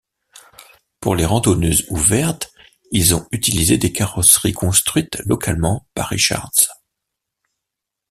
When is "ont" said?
3.13-3.27